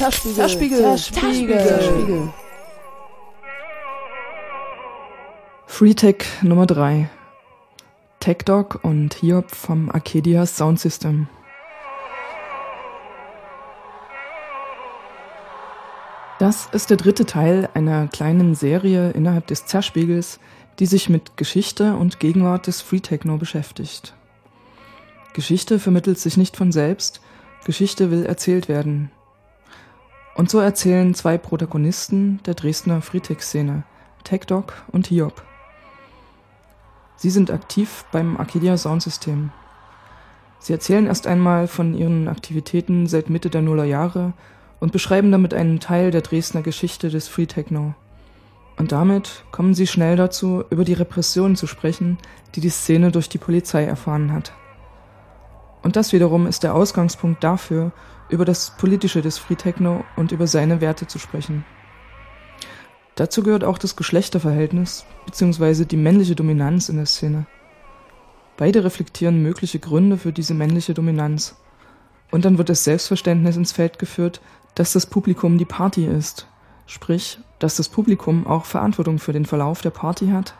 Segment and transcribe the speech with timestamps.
[0.00, 0.34] Zerspiegel.
[0.34, 0.78] Zerspiegel.
[0.78, 1.58] Zerspiegel.
[1.60, 2.32] Zerspiegel.
[5.66, 7.10] FreeTech Nummer 3.
[8.18, 11.28] TechDoc und Hiob vom Arcadia Sound System.
[16.38, 20.40] Das ist der dritte Teil einer kleinen Serie innerhalb des Zerspiegels,
[20.78, 24.14] die sich mit Geschichte und Gegenwart des Free Techno beschäftigt.
[25.34, 27.20] Geschichte vermittelt sich nicht von selbst,
[27.66, 29.10] Geschichte will erzählt werden.
[30.40, 33.82] Und so erzählen zwei Protagonisten der Dresdner Freetech-Szene,
[34.24, 35.42] TechDoc und Hiob.
[37.16, 39.52] Sie sind aktiv beim Arcadia Soundsystem.
[40.58, 44.32] Sie erzählen erst einmal von ihren Aktivitäten seit Mitte der Nullerjahre
[44.78, 47.92] und beschreiben damit einen Teil der Dresdner Geschichte des Free Techno.
[48.78, 52.16] Und damit kommen sie schnell dazu, über die Repressionen zu sprechen,
[52.54, 54.54] die die Szene durch die Polizei erfahren hat.
[55.82, 57.92] Und das wiederum ist der Ausgangspunkt dafür,
[58.30, 61.64] über das Politische des Free Techno und über seine Werte zu sprechen.
[63.16, 65.84] Dazu gehört auch das Geschlechterverhältnis bzw.
[65.84, 67.46] die männliche Dominanz in der Szene.
[68.56, 71.56] Beide reflektieren mögliche Gründe für diese männliche Dominanz.
[72.30, 74.40] Und dann wird das Selbstverständnis ins Feld geführt,
[74.74, 76.46] dass das Publikum die Party ist.
[76.86, 80.54] Sprich, dass das Publikum auch Verantwortung für den Verlauf der Party hat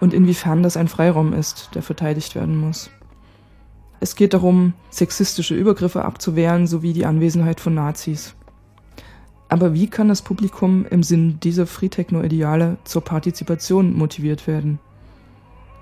[0.00, 2.90] und inwiefern das ein Freiraum ist, der verteidigt werden muss.
[4.02, 8.34] Es geht darum, sexistische Übergriffe abzuwehren sowie die Anwesenheit von Nazis.
[9.50, 14.78] Aber wie kann das Publikum im Sinn dieser Free-Techno-Ideale zur Partizipation motiviert werden?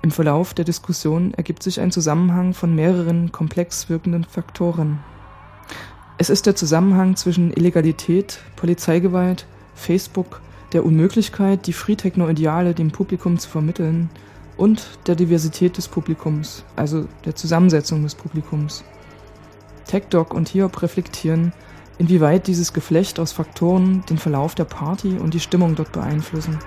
[0.01, 4.99] Im Verlauf der Diskussion ergibt sich ein Zusammenhang von mehreren komplex wirkenden Faktoren.
[6.17, 9.45] Es ist der Zusammenhang zwischen Illegalität, Polizeigewalt,
[9.75, 10.41] Facebook,
[10.73, 14.09] der Unmöglichkeit, die Free-Techno-Ideale dem Publikum zu vermitteln
[14.59, 18.83] und der Diversität des Publikums, also der Zusammensetzung des Publikums.
[19.87, 21.53] TechDoc und Hiob reflektieren,
[21.97, 26.59] inwieweit dieses Geflecht aus Faktoren den Verlauf der Party und die Stimmung dort beeinflussen.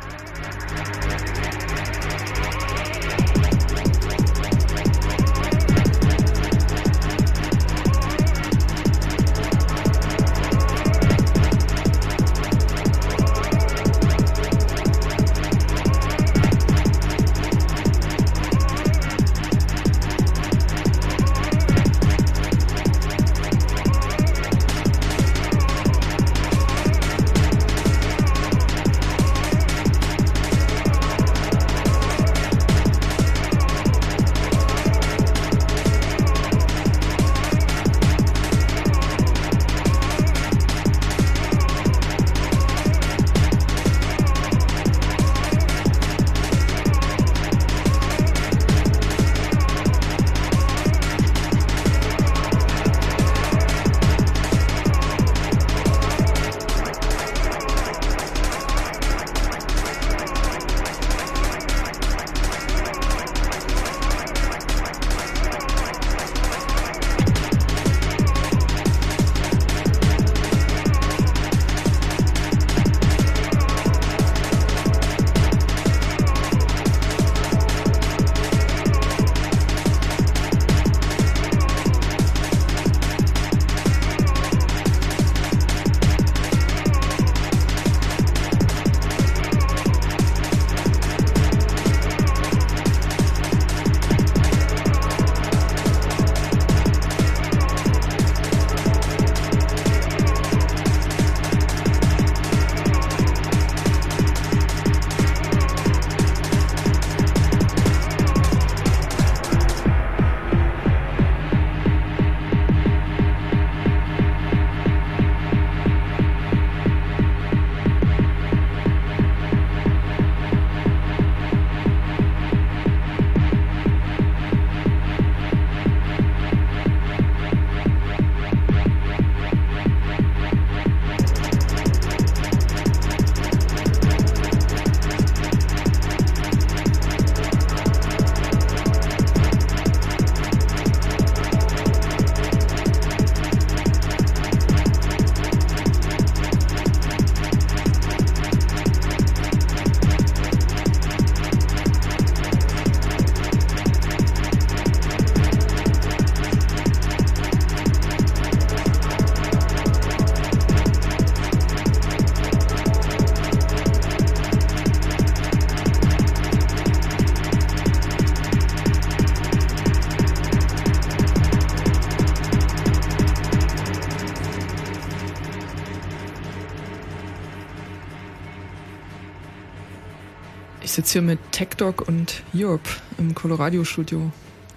[180.85, 182.81] Ich sitze hier mit TechDoc und Job
[183.17, 184.33] im Colorado-Studio.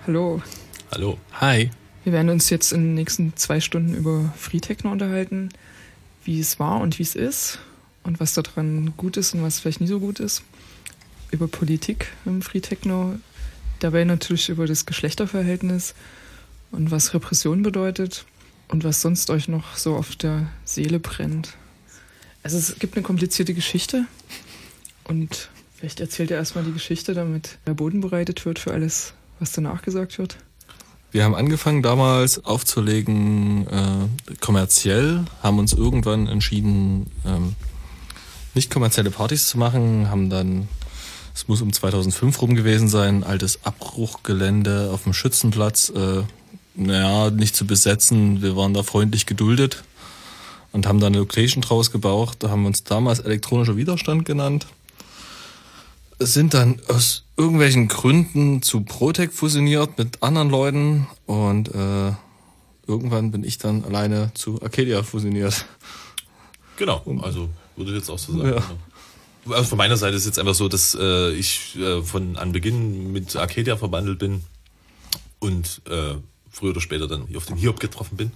[0.06, 0.40] Hallo.
[0.92, 1.18] Hallo.
[1.42, 1.72] Hi.
[2.04, 5.50] Wir werden uns jetzt in den nächsten zwei Stunden über Free Techno unterhalten,
[6.24, 7.58] wie es war und wie es ist
[8.04, 10.44] und was daran gut ist und was vielleicht nie so gut ist.
[11.32, 13.16] Über Politik im Free Techno,
[13.80, 15.96] dabei natürlich über das Geschlechterverhältnis
[16.70, 18.26] und was Repression bedeutet
[18.68, 21.58] und was sonst euch noch so auf der Seele brennt.
[22.44, 24.06] Also es gibt eine komplizierte Geschichte
[25.06, 25.50] und
[25.86, 29.84] vielleicht erzählt ihr erstmal die Geschichte, damit der Boden bereitet wird für alles, was danach
[29.84, 30.36] gesagt wird.
[31.12, 37.54] Wir haben angefangen damals aufzulegen äh, kommerziell, haben uns irgendwann entschieden, ähm,
[38.56, 40.68] nicht kommerzielle Partys zu machen, haben dann,
[41.36, 46.24] es muss um 2005 rum gewesen sein, altes Abbruchgelände auf dem Schützenplatz, äh,
[46.74, 48.42] naja, nicht zu besetzen.
[48.42, 49.84] Wir waren da freundlich geduldet
[50.72, 52.38] und haben da eine Location draus gebaut.
[52.40, 54.66] Da haben wir uns damals elektronischer Widerstand genannt
[56.20, 62.12] sind dann aus irgendwelchen Gründen zu Protec fusioniert mit anderen Leuten und äh,
[62.88, 65.66] irgendwann bin ich dann alleine zu Arcadia fusioniert.
[66.78, 68.50] Genau, also würde ich jetzt auch so sagen.
[68.50, 68.64] Ja.
[69.46, 69.56] Genau.
[69.56, 73.36] Also von meiner Seite ist jetzt einfach so, dass äh, ich äh, von Anbeginn mit
[73.36, 74.44] Arcadia verbandelt bin
[75.40, 76.16] und äh,
[76.50, 78.32] früher oder später dann auf den Hiob getroffen bin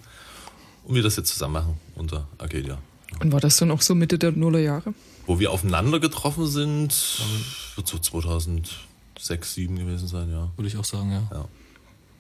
[0.84, 2.78] und wir das jetzt zusammen machen unter Arcadia.
[3.20, 4.94] Und war das dann auch so Mitte der Nullerjahre?
[5.26, 6.94] Wo wir aufeinander getroffen sind,
[7.76, 8.76] wird so 2006,
[9.16, 10.52] 2007 gewesen sein, ja.
[10.56, 11.28] Würde ich auch sagen, ja.
[11.32, 11.46] ja.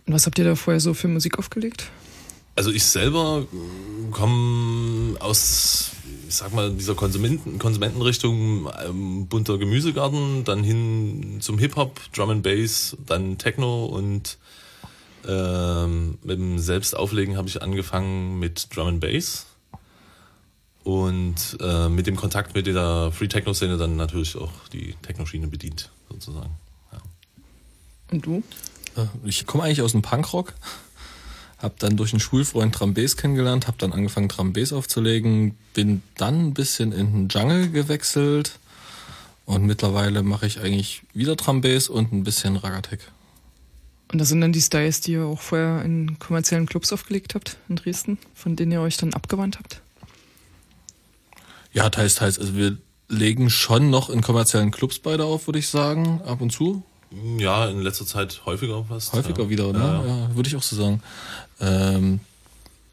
[0.06, 1.90] Und was habt ihr da vorher so für Musik aufgelegt?
[2.56, 3.48] Also ich selber
[4.12, 5.92] komme aus,
[6.28, 12.44] ich sag mal, dieser Konsumenten, Konsumentenrichtung ähm, bunter Gemüsegarten, dann hin zum Hip-Hop, Drum and
[12.44, 14.38] Bass, dann Techno und
[15.28, 19.46] ähm, mit dem Selbstauflegen habe ich angefangen mit Drum and Bass
[20.90, 25.92] und äh, mit dem Kontakt mit der Free Techno-Szene dann natürlich auch die Techno-Schiene bedient,
[26.10, 26.50] sozusagen.
[26.92, 26.98] Ja.
[28.12, 28.44] Und du?
[28.98, 30.56] Äh, ich komme eigentlich aus dem Punkrock,
[31.60, 36.54] habe dann durch einen Schulfreund Trambes kennengelernt, habe dann angefangen Trambes aufzulegen, bin dann ein
[36.56, 38.58] bisschen in den Jungle gewechselt
[39.46, 43.02] und mittlerweile mache ich eigentlich wieder Trambes und ein bisschen Ragatec.
[44.12, 47.58] Und das sind dann die Styles, die ihr auch vorher in kommerziellen Clubs aufgelegt habt
[47.70, 49.84] in Dresden, von denen ihr euch dann abgewandt habt?
[51.74, 52.40] Ja, teils, teils.
[52.40, 52.78] Also wir
[53.08, 56.84] legen schon noch in kommerziellen Clubs beide auf, würde ich sagen, ab und zu.
[57.38, 59.14] Ja, in letzter Zeit häufiger fast.
[59.14, 59.50] Häufiger ja.
[59.50, 59.80] wieder, ne?
[59.80, 60.36] Ja, ja.
[60.36, 61.02] würde ich auch so sagen.
[61.60, 62.20] Ähm,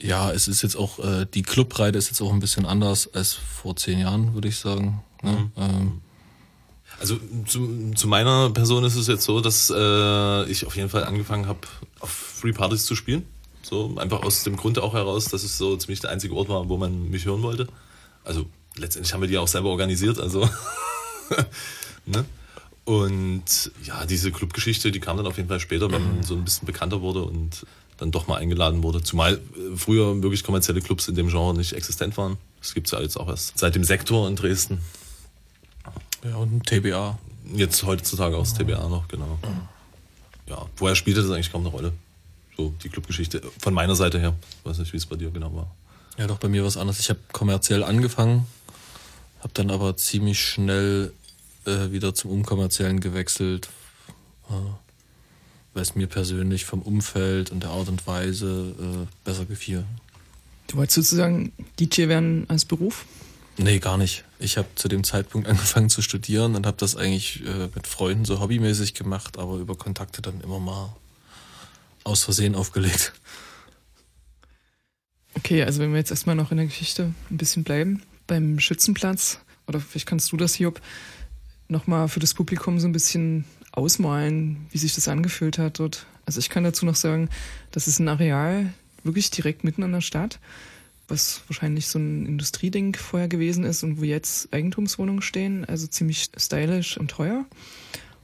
[0.01, 3.35] ja, es ist jetzt auch, äh, die Clubreite ist jetzt auch ein bisschen anders als
[3.35, 5.03] vor zehn Jahren, würde ich sagen.
[5.23, 5.31] Ne?
[5.31, 5.51] Mhm.
[5.57, 6.01] Ähm,
[6.99, 11.05] also zu, zu meiner Person ist es jetzt so, dass äh, ich auf jeden Fall
[11.05, 11.61] angefangen habe,
[12.01, 13.27] auf Free Parties zu spielen.
[13.63, 16.69] So einfach aus dem Grund auch heraus, dass es so ziemlich der einzige Ort war,
[16.69, 17.67] wo man mich hören wollte.
[18.25, 18.47] Also
[18.77, 20.49] letztendlich haben wir die auch selber organisiert, also.
[22.07, 22.25] ne?
[22.85, 26.45] Und ja, diese Clubgeschichte, die kam dann auf jeden Fall später, wenn man so ein
[26.45, 29.03] bisschen bekannter wurde und dann doch mal eingeladen wurde.
[29.03, 32.37] Zumal äh, früher wirklich kommerzielle Clubs in dem Genre nicht existent waren.
[32.61, 34.81] Das gibt es ja jetzt auch erst seit dem Sektor in Dresden.
[36.25, 37.19] Ja, und ein TBA.
[37.55, 39.39] Jetzt heutzutage auch das TBA noch, genau.
[40.49, 41.93] Ja, vorher spielte das eigentlich kaum eine Rolle.
[42.57, 44.35] So die Clubgeschichte von meiner Seite her.
[44.61, 45.71] Ich weiß nicht, wie es bei dir genau war.
[46.19, 47.01] Ja, doch bei mir was anderes.
[47.01, 48.47] Ich habe kommerziell angefangen,
[49.41, 51.13] habe dann aber ziemlich schnell
[51.67, 53.69] äh, wieder zum Unkommerziellen gewechselt,
[54.49, 54.53] äh,
[55.75, 59.85] weil es mir persönlich vom Umfeld und der Art und Weise äh, besser gefiel.
[60.69, 63.05] Du wolltest sozusagen DJ werden als Beruf?
[63.59, 64.25] Nee, gar nicht.
[64.39, 68.25] Ich habe zu dem Zeitpunkt angefangen zu studieren und habe das eigentlich äh, mit Freunden
[68.25, 70.95] so hobbymäßig gemacht, aber über Kontakte dann immer mal
[72.05, 73.13] aus Versehen aufgelegt.
[75.35, 79.41] Okay, also wenn wir jetzt erstmal noch in der Geschichte ein bisschen bleiben, beim Schützenplatz,
[79.67, 80.81] oder vielleicht kannst du das, Job,
[81.69, 86.07] nochmal für das Publikum so ein bisschen ausmalen, wie sich das angefühlt hat dort.
[86.25, 87.29] Also ich kann dazu noch sagen,
[87.71, 88.73] das ist ein Areal
[89.05, 90.41] wirklich direkt mitten an der Stadt,
[91.09, 96.29] was wahrscheinlich so ein Industrieding vorher gewesen ist und wo jetzt Eigentumswohnungen stehen, also ziemlich
[96.37, 97.47] stylisch und teuer.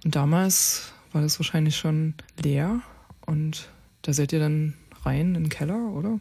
[0.04, 2.80] Und damals war das wahrscheinlich schon leer
[3.26, 3.68] und
[4.02, 6.18] da seid ihr dann rein in den Keller, oder?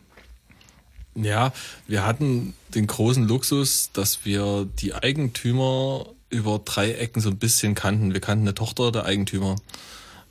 [1.16, 1.52] Ja,
[1.88, 7.76] wir hatten den großen Luxus, dass wir die Eigentümer über drei Ecken so ein bisschen
[7.76, 8.14] kannten.
[8.14, 9.58] Wir kannten eine Tochter der Eigentümer.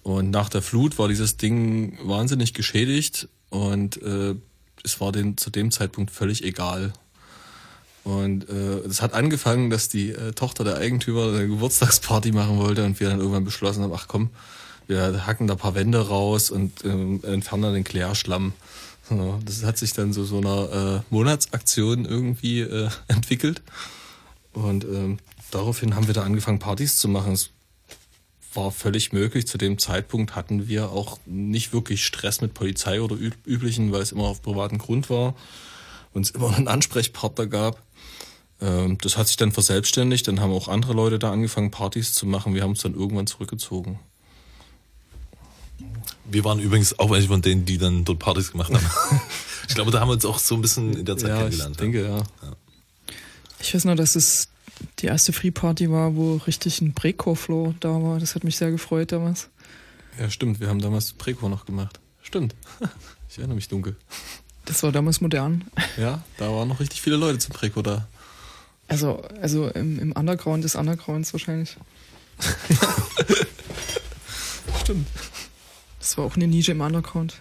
[0.03, 4.35] Und nach der Flut war dieses Ding wahnsinnig geschädigt und äh,
[4.83, 6.95] es war denen zu dem Zeitpunkt völlig egal.
[8.03, 12.85] Und äh, es hat angefangen, dass die äh, Tochter der Eigentümer eine Geburtstagsparty machen wollte
[12.85, 14.31] und wir dann irgendwann beschlossen haben, ach komm,
[14.87, 16.89] wir hacken da paar Wände raus und äh,
[17.29, 18.55] entfernen den Klärschlamm.
[19.45, 23.63] Das hat sich dann so so einer äh, Monatsaktion irgendwie äh, entwickelt.
[24.53, 25.19] Und ähm,
[25.51, 27.33] daraufhin haben wir da angefangen, Partys zu machen.
[27.33, 27.51] Es
[28.55, 29.47] war völlig möglich.
[29.47, 34.03] Zu dem Zeitpunkt hatten wir auch nicht wirklich Stress mit Polizei oder üb üblichen, weil
[34.03, 35.35] es immer auf privaten Grund war
[36.13, 37.83] und es immer einen Ansprechpartner gab.
[38.61, 42.27] Ähm, das hat sich dann verselbstständigt, dann haben auch andere Leute da angefangen, Partys zu
[42.27, 42.55] machen.
[42.55, 43.99] Wir haben uns dann irgendwann zurückgezogen.
[46.31, 49.21] Wir waren übrigens auch welche von denen, die dann dort Partys gemacht haben.
[49.69, 51.77] ich glaube, da haben wir uns auch so ein bisschen in der Zeit ja, kennengelernt.
[51.77, 52.19] Ich denke, ja.
[52.19, 52.57] ja.
[53.61, 54.49] Ich weiß nur, dass es
[55.01, 58.19] die erste Free Party war, wo richtig ein Preco-Flow da war.
[58.19, 59.49] Das hat mich sehr gefreut damals.
[60.19, 60.61] Ja, stimmt.
[60.61, 62.01] Wir haben damals Preco noch gemacht.
[62.23, 62.55] Stimmt.
[63.33, 63.95] Ich erinnere mich dunkel.
[64.65, 65.65] Das war damals modern.
[65.97, 68.09] Ja, da waren noch richtig viele Leute zum Preco da.
[68.89, 71.77] Also, also im, im Underground des Undergrounds wahrscheinlich.
[74.81, 75.07] Stimmt.
[76.11, 77.41] Das war auch eine Nische im Underground.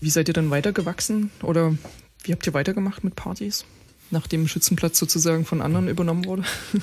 [0.00, 1.76] Wie seid ihr dann weitergewachsen oder
[2.22, 3.66] wie habt ihr weitergemacht mit Partys?
[4.10, 6.44] Nachdem Schützenplatz sozusagen von anderen übernommen wurde?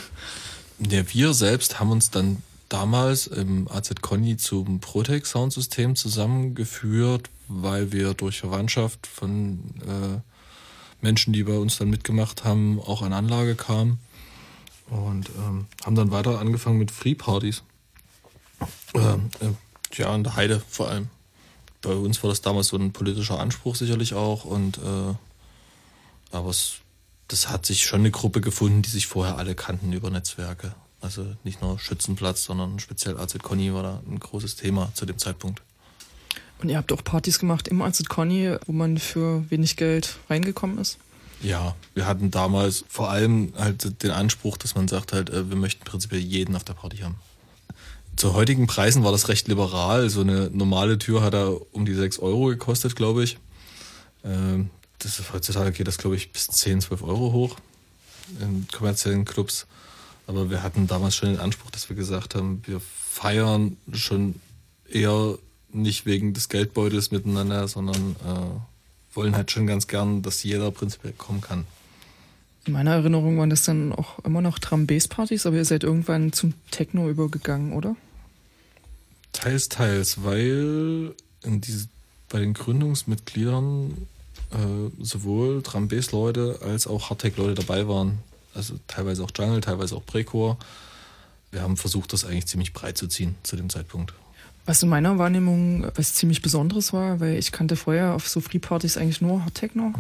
[0.90, 7.92] Ja, wir selbst haben uns dann damals im AZ Conny zum Protec Soundsystem zusammengeführt, weil
[7.92, 10.20] wir durch Verwandtschaft von äh,
[11.02, 14.00] Menschen, die bei uns dann mitgemacht haben, auch an Anlage kamen
[14.90, 17.64] und ähm, haben dann weiter angefangen mit Free Partys.
[18.96, 19.52] Ähm, äh,
[19.98, 21.10] ja, an der Heide vor allem.
[21.82, 25.16] Bei uns war das damals so ein politischer Anspruch sicherlich auch und äh,
[26.32, 26.76] aber es,
[27.28, 30.74] das hat sich schon eine Gruppe gefunden, die sich vorher alle kannten über Netzwerke.
[31.02, 35.18] Also nicht nur Schützenplatz, sondern speziell AZ Conny war da ein großes Thema zu dem
[35.18, 35.62] Zeitpunkt.
[36.62, 40.78] Und ihr habt auch Partys gemacht im AZ Conny, wo man für wenig Geld reingekommen
[40.78, 40.98] ist?
[41.42, 45.58] Ja, wir hatten damals vor allem halt den Anspruch, dass man sagt halt, äh, wir
[45.58, 47.16] möchten prinzipiell jeden auf der Party haben.
[48.16, 50.10] Zu heutigen Preisen war das recht liberal.
[50.10, 53.38] So eine normale Tür hat da um die 6 Euro gekostet, glaube ich.
[54.24, 57.58] Ähm, das ist, heutzutage geht das, glaube ich, bis 10, 12 Euro hoch
[58.40, 59.68] in kommerziellen Clubs.
[60.28, 64.36] Aber wir hatten damals schon den Anspruch, dass wir gesagt haben, wir feiern schon
[64.90, 65.38] eher
[65.72, 71.14] nicht wegen des Geldbeutels miteinander, sondern äh, wollen halt schon ganz gern, dass jeder prinzipiell
[71.14, 71.66] kommen kann.
[72.66, 76.54] In meiner Erinnerung waren das dann auch immer noch Drum-Bass-Partys, aber ihr seid irgendwann zum
[76.72, 77.96] Techno übergegangen, oder?
[79.34, 81.88] Teils, teils, weil diese,
[82.30, 83.92] bei den Gründungsmitgliedern
[84.52, 88.20] äh, sowohl Drum-Bass-Leute als auch Hardtech-Leute dabei waren
[88.56, 90.58] also teilweise auch Jungle, teilweise auch Precore.
[91.52, 94.14] Wir haben versucht, das eigentlich ziemlich breit zu ziehen zu dem Zeitpunkt.
[94.66, 98.98] Was in meiner Wahrnehmung was ziemlich Besonderes war, weil ich kannte vorher auf so Free-Partys
[98.98, 99.90] eigentlich nur Hard Techno.
[99.90, 99.96] Mhm.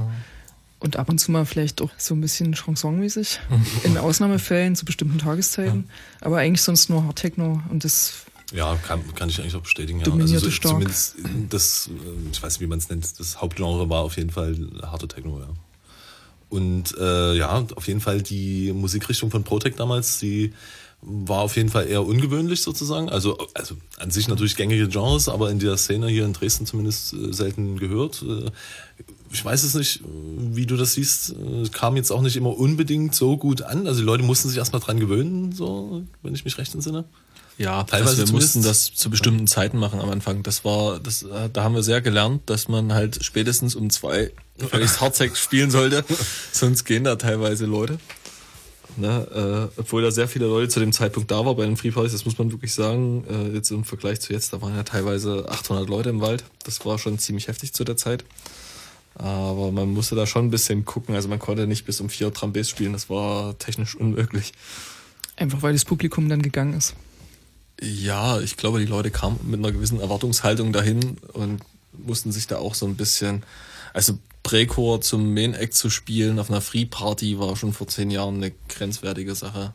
[0.83, 3.39] Und ab und zu mal vielleicht auch so ein bisschen Chanson-mäßig.
[3.85, 5.85] in Ausnahmefällen zu bestimmten Tageszeiten.
[5.87, 6.27] Ja.
[6.27, 7.61] Aber eigentlich sonst nur Hard Techno.
[7.69, 10.01] Und das ja, kann, kann ich eigentlich auch bestätigen.
[10.01, 10.11] Ja.
[10.11, 10.73] Also so, stark.
[10.73, 11.15] Zumindest
[11.49, 11.89] das,
[12.31, 15.39] ich weiß nicht, wie man es nennt, das Hauptgenre war auf jeden Fall harte Techno,
[15.39, 15.47] ja.
[16.53, 20.53] Und äh, ja, auf jeden Fall die Musikrichtung von Protec damals, die
[21.01, 23.09] war auf jeden Fall eher ungewöhnlich sozusagen.
[23.09, 27.13] Also, also an sich natürlich gängige Genres, aber in der Szene hier in Dresden zumindest
[27.13, 28.21] äh, selten gehört.
[28.21, 28.51] Äh,
[29.31, 31.31] ich weiß es nicht, wie du das siehst.
[31.31, 33.87] Äh, kam jetzt auch nicht immer unbedingt so gut an.
[33.87, 37.05] Also die Leute mussten sich erstmal dran gewöhnen, so, wenn ich mich recht entsinne.
[37.57, 40.43] Ja, teilweise also wir mussten das zu bestimmten Zeiten machen am Anfang.
[40.43, 44.31] Das war, das, äh, da haben wir sehr gelernt, dass man halt spätestens um zwei
[44.57, 46.03] völlig Hardsex spielen sollte,
[46.51, 47.99] sonst gehen da teilweise Leute.
[48.95, 51.89] Ne, äh, obwohl da sehr viele Leute zu dem Zeitpunkt da waren bei den Free
[51.89, 53.23] Partys, das muss man wirklich sagen.
[53.27, 56.43] Äh, jetzt im Vergleich zu jetzt, da waren ja teilweise 800 Leute im Wald.
[56.63, 58.23] Das war schon ziemlich heftig zu der Zeit.
[59.15, 61.15] Aber man musste da schon ein bisschen gucken.
[61.15, 62.93] Also man konnte nicht bis um vier Trambes spielen.
[62.93, 64.53] Das war technisch unmöglich.
[65.35, 66.95] Einfach weil das Publikum dann gegangen ist.
[67.81, 71.61] Ja, ich glaube, die Leute kamen mit einer gewissen Erwartungshaltung dahin und
[71.91, 73.43] mussten sich da auch so ein bisschen,
[73.93, 78.11] also Prächor zum Main Act zu spielen auf einer Free Party war schon vor zehn
[78.11, 79.73] Jahren eine grenzwertige Sache.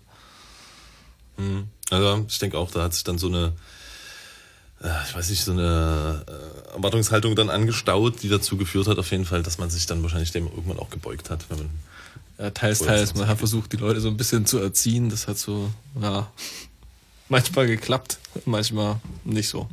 [1.36, 1.68] Hm.
[1.90, 3.54] Also ich denke auch, da hat sich dann so eine,
[4.82, 9.10] äh, ich weiß nicht, so eine äh, Erwartungshaltung dann angestaut, die dazu geführt hat, auf
[9.10, 11.70] jeden Fall, dass man sich dann wahrscheinlich dem irgendwann auch gebeugt hat, wenn man
[12.38, 13.14] ja, teils, teils.
[13.14, 15.08] Man hat versucht, die Leute so ein bisschen zu erziehen.
[15.08, 16.30] Das hat so, ja,
[17.28, 19.68] manchmal geklappt, manchmal nicht so.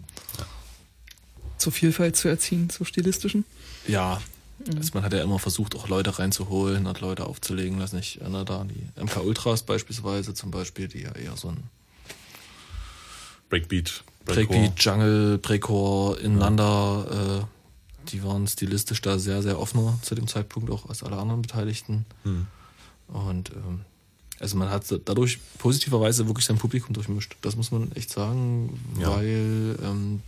[1.58, 3.46] Zur Vielfalt zu erziehen, zur stilistischen?
[3.88, 4.22] Ja,
[4.60, 4.78] mhm.
[4.78, 8.44] also man hat ja immer versucht, auch Leute reinzuholen, hat Leute aufzulegen, was nicht, na,
[8.44, 11.64] da die MK Ultras beispielsweise zum Beispiel, die ja eher so ein
[13.50, 17.38] Breakbeat, Breakbeat, Jungle, Breakcore ineinander, ja.
[17.38, 17.42] äh,
[18.10, 22.06] die waren stilistisch da sehr, sehr offener zu dem Zeitpunkt auch als alle anderen Beteiligten.
[22.24, 22.48] Mhm.
[23.08, 23.82] Und ähm,
[24.40, 27.36] also man hat dadurch positiverweise wirklich sein Publikum durchmischt.
[27.42, 29.16] Das muss man echt sagen, ja.
[29.16, 30.22] weil ähm,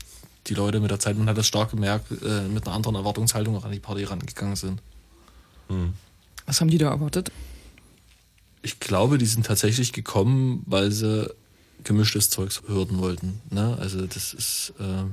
[0.48, 3.56] die Leute mit der Zeit, man hat das stark gemerkt, äh, mit einer anderen Erwartungshaltung
[3.58, 4.82] auch an die Party rangegangen sind.
[5.68, 5.94] Hm.
[6.46, 7.32] Was haben die da erwartet?
[8.62, 11.34] Ich glaube, die sind tatsächlich gekommen, weil sie
[11.84, 13.42] gemischtes Zeugs hören wollten.
[13.50, 13.78] Ne?
[13.80, 15.04] Also das ist äh,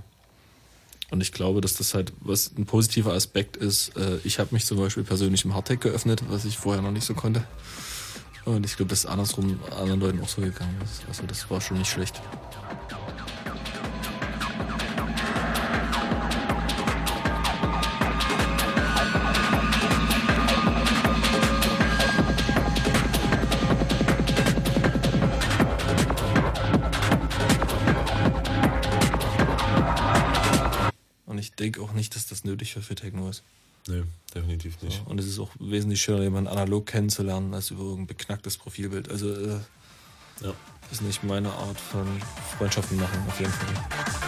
[1.10, 3.96] und ich glaube, dass das halt was ein positiver Aspekt ist.
[3.96, 7.04] Äh, ich habe mich zum Beispiel persönlich im Hardtech geöffnet, was ich vorher noch nicht
[7.04, 7.44] so konnte.
[8.44, 10.76] Und ich glaube, das ist andersrum anderen Leuten auch so gegangen.
[11.08, 12.20] Also das war schon nicht schlecht.
[31.64, 33.42] denke auch nicht, dass das nötig für Techno ist.
[33.88, 34.02] Nee,
[35.44, 39.10] auch wesentlich schöner, jemanden analog kennenzulernen, als über irgendein beknacktes Profilbild.
[39.10, 39.58] Also, äh,
[40.40, 40.52] ja.
[40.90, 42.06] ist nicht meine Art von
[42.56, 44.23] Freundschaften machen, auf jeden Fall.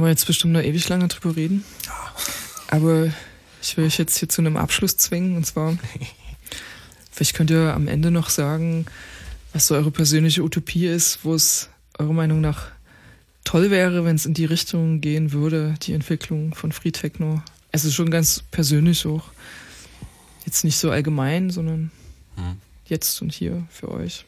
[0.00, 1.64] Wir jetzt bestimmt noch ewig lange drüber reden.
[2.68, 3.12] Aber
[3.62, 5.36] ich will euch jetzt hier zu einem Abschluss zwingen.
[5.36, 5.76] Und zwar,
[7.10, 8.86] vielleicht könnt ihr am Ende noch sagen,
[9.52, 12.68] was so eure persönliche Utopie ist, wo es eurer Meinung nach
[13.44, 17.42] toll wäre, wenn es in die Richtung gehen würde, die Entwicklung von Free Techno.
[17.72, 19.24] Es ist schon ganz persönlich auch.
[20.44, 21.90] Jetzt nicht so allgemein, sondern
[22.36, 22.56] hm.
[22.86, 24.26] jetzt und hier für euch.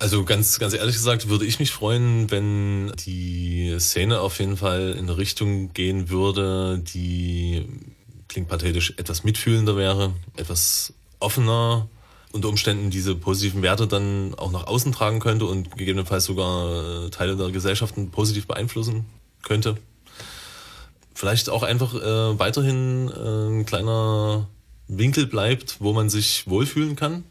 [0.00, 4.92] Also ganz, ganz ehrlich gesagt würde ich mich freuen, wenn die Szene auf jeden Fall
[4.92, 7.66] in eine Richtung gehen würde, die
[8.28, 11.88] klingt pathetisch etwas mitfühlender wäre, etwas offener,
[12.30, 17.10] unter Umständen diese positiven Werte dann auch nach außen tragen könnte und gegebenenfalls sogar äh,
[17.10, 19.06] Teile der Gesellschaften positiv beeinflussen
[19.42, 19.78] könnte.
[21.12, 24.46] Vielleicht auch einfach äh, weiterhin äh, ein kleiner
[24.86, 27.24] Winkel bleibt, wo man sich wohlfühlen kann,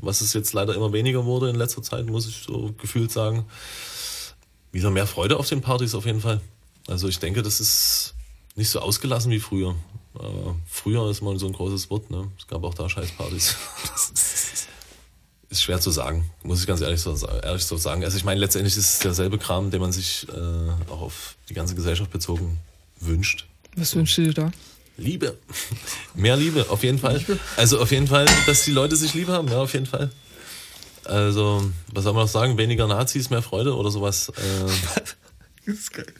[0.00, 3.44] was es jetzt leider immer weniger wurde in letzter Zeit, muss ich so gefühlt sagen.
[4.72, 6.40] Wieder mehr Freude auf den Partys auf jeden Fall.
[6.86, 8.14] Also ich denke, das ist
[8.54, 9.74] nicht so ausgelassen wie früher.
[10.14, 12.30] Aber früher ist mal so ein großes Wort, ne?
[12.38, 13.56] Es gab auch da Scheißpartys.
[15.50, 18.04] ist schwer zu sagen, muss ich ganz ehrlich so, ehrlich so sagen.
[18.04, 21.54] Also ich meine, letztendlich ist es derselbe Kram, den man sich äh, auch auf die
[21.54, 22.58] ganze Gesellschaft bezogen
[23.00, 23.46] wünscht.
[23.76, 24.52] Was wünschst du dir da?
[24.98, 25.38] Liebe.
[26.14, 27.24] Mehr Liebe, auf jeden Fall.
[27.56, 30.10] Also auf jeden Fall, dass die Leute sich lieb haben, ja, auf jeden Fall.
[31.04, 32.58] Also, was soll man noch sagen?
[32.58, 34.30] Weniger Nazis, mehr Freude oder sowas.
[34.36, 34.66] Ähm,
[35.66, 36.12] das ist geil.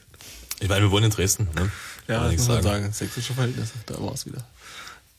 [0.61, 1.71] Ich meine, wir wohnen in Dresden, ne?
[2.07, 2.83] Ja, das muss man sagen.
[2.83, 2.93] sagen.
[2.93, 4.43] Sächsische Verhältnisse, da war es wieder.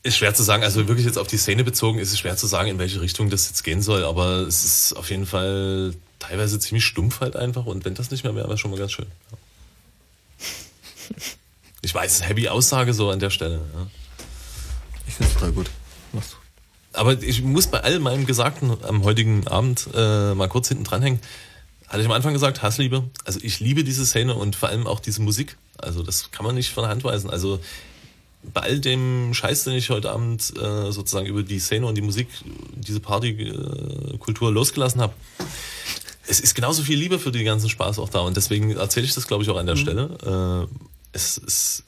[0.03, 2.47] Ist schwer zu sagen, also wirklich jetzt auf die Szene bezogen, ist es schwer zu
[2.47, 6.59] sagen, in welche Richtung das jetzt gehen soll, aber es ist auf jeden Fall teilweise
[6.59, 9.05] ziemlich stumpf halt einfach und wenn das nicht mehr wäre, wäre schon mal ganz schön.
[9.31, 9.37] Ja.
[11.81, 13.61] Ich weiß, es ist heavy Aussage so an der Stelle.
[13.73, 13.87] Ja.
[15.07, 15.69] Ich finde es total gut.
[16.13, 16.37] Machst du.
[16.97, 21.19] Aber ich muss bei all meinem Gesagten am heutigen Abend äh, mal kurz hinten dranhängen.
[21.87, 23.03] Hatte ich am Anfang gesagt, Hassliebe.
[23.25, 25.57] Also ich liebe diese Szene und vor allem auch diese Musik.
[25.77, 27.29] Also das kann man nicht von der Hand weisen.
[27.29, 27.59] Also
[28.43, 32.01] bei all dem Scheiß, den ich heute Abend äh, sozusagen über die Szene und die
[32.01, 32.27] Musik,
[32.75, 35.13] diese Partykultur äh, losgelassen habe,
[36.27, 38.19] es ist genauso viel Liebe für den ganzen Spaß auch da.
[38.19, 39.79] Und deswegen erzähle ich das, glaube ich, auch an der mhm.
[39.79, 40.67] Stelle.
[40.69, 41.83] Äh, es ist,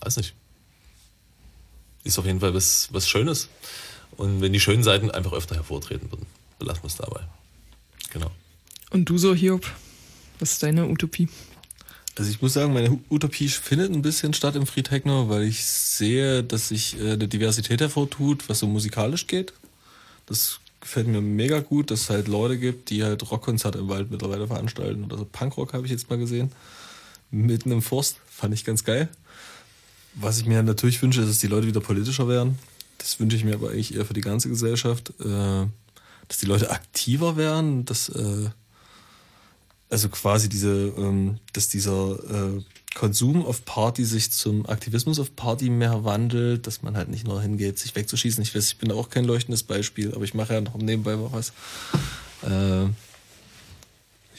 [0.00, 0.34] weiß nicht,
[2.04, 3.48] ist auf jeden Fall was, was Schönes.
[4.16, 6.26] Und wenn die schönen Seiten einfach öfter hervortreten würden,
[6.58, 7.20] belassen wir es dabei.
[8.12, 8.30] Genau.
[8.90, 9.68] Und du so, Hiob,
[10.38, 11.28] was ist deine Utopie?
[12.16, 15.64] Also ich muss sagen, meine Utopie findet ein bisschen statt im Free Techno, weil ich
[15.64, 19.52] sehe, dass sich äh, eine Diversität hervortut, was so musikalisch geht.
[20.26, 24.12] Das gefällt mir mega gut, dass es halt Leute gibt, die halt Rockkonzerte im Wald
[24.12, 25.04] mittlerweile veranstalten.
[25.04, 26.52] Oder so Punkrock habe ich jetzt mal gesehen
[27.30, 28.18] mitten im Forst.
[28.26, 29.08] Fand ich ganz geil.
[30.14, 32.58] Was ich mir natürlich wünsche, ist, dass die Leute wieder politischer werden.
[32.98, 35.12] Das wünsche ich mir aber eigentlich eher für die ganze Gesellschaft.
[35.20, 35.66] Äh,
[36.28, 38.48] dass die Leute aktiver werden, dass äh,
[39.90, 42.62] also quasi diese, ähm, dass dieser äh,
[42.94, 47.42] Konsum auf Party sich zum Aktivismus auf Party mehr wandelt, dass man halt nicht nur
[47.42, 48.42] hingeht, sich wegzuschießen.
[48.42, 51.32] Ich weiß, ich bin auch kein leuchtendes Beispiel, aber ich mache ja noch nebenbei mal
[51.32, 51.52] was.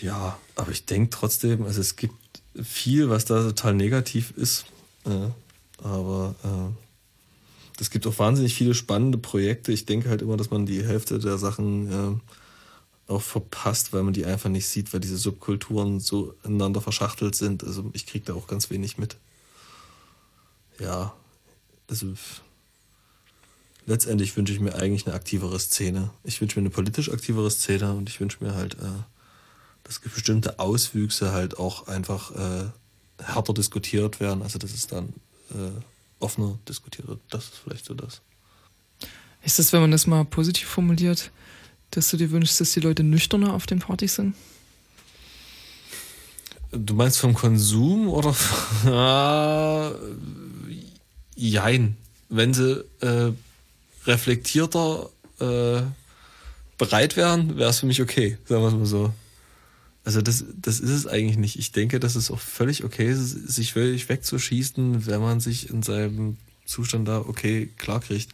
[0.01, 2.15] Ja, aber ich denke trotzdem, also es gibt
[2.63, 4.65] viel, was da total negativ ist.
[5.05, 5.29] Äh,
[5.83, 9.71] aber äh, es gibt auch wahnsinnig viele spannende Projekte.
[9.71, 14.13] Ich denke halt immer, dass man die Hälfte der Sachen äh, auch verpasst, weil man
[14.13, 17.63] die einfach nicht sieht, weil diese Subkulturen so ineinander verschachtelt sind.
[17.63, 19.17] Also ich kriege da auch ganz wenig mit.
[20.79, 21.13] Ja,
[21.87, 22.07] also
[23.85, 26.09] letztendlich wünsche ich mir eigentlich eine aktivere Szene.
[26.23, 28.87] Ich wünsche mir eine politisch aktivere Szene und ich wünsche mir halt, äh,
[29.85, 34.41] dass bestimmte Auswüchse halt auch einfach äh, härter diskutiert werden.
[34.41, 35.13] Also dass es dann
[35.51, 35.71] äh,
[36.19, 37.21] offener diskutiert wird.
[37.29, 38.21] Das ist vielleicht so das.
[39.43, 41.31] Ist das, wenn man das mal positiv formuliert,
[41.91, 44.35] dass du dir wünschst, dass die Leute nüchterner auf den Partys sind?
[46.71, 48.35] Du meinst vom Konsum oder?
[51.35, 51.95] jein.
[52.29, 53.31] Wenn sie äh,
[54.07, 55.83] reflektierter äh,
[56.79, 59.13] bereit wären, wäre es für mich okay, sagen wir es mal so.
[60.05, 61.57] Also das, das ist es eigentlich nicht.
[61.57, 65.81] Ich denke, dass es auch völlig okay ist, sich völlig wegzuschießen, wenn man sich in
[65.81, 68.29] seinem Zustand da okay klarkriegt.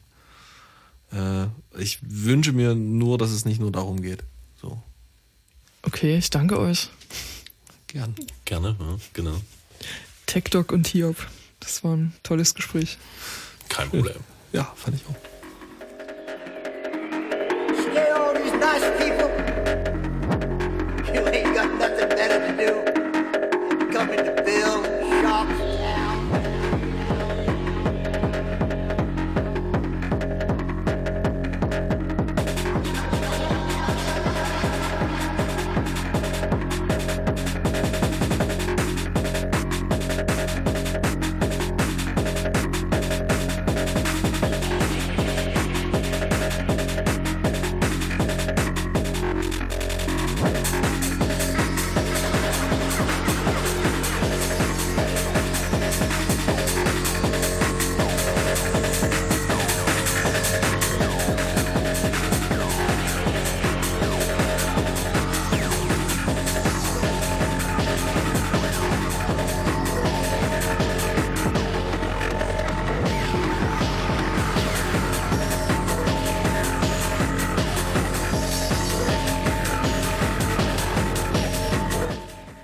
[1.14, 4.24] Äh, ich wünsche mir nur, dass es nicht nur darum geht.
[4.62, 4.84] So.
[5.84, 6.90] Okay, ich danke euch.
[7.88, 8.16] Gern.
[8.44, 9.42] Gerne, ja, genau.
[10.26, 11.16] TechDoc und Hiob.
[11.62, 12.98] Das war ein tolles Gespräch.
[13.70, 14.18] Kein Problem.
[14.52, 15.31] Ja, fand ich auch.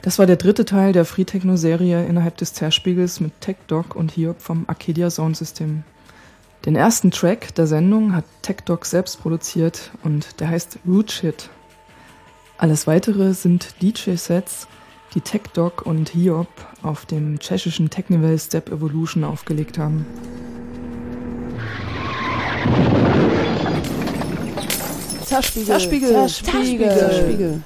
[0.08, 3.94] Das war der dritte Teil der Free Techno Serie innerhalb des Zerspiegels mit Tech Dog
[3.94, 5.84] und Hiob vom Arcadia Sound System.
[6.66, 11.50] Den ersten Track der Sendung hat Tech Dog selbst produziert und der heißt Root Shit.
[12.58, 14.70] Alles weitere sind DJ-Sets,
[15.14, 16.48] die Tech Dog und Hiob
[16.84, 20.06] auf dem tschechischen Technival Step Evolution aufgelegt haben.
[25.26, 25.66] Zerspiegel.
[25.66, 26.10] Zerspiegel.
[26.14, 26.98] Zerspiegel.
[26.98, 27.62] Zerspiegel.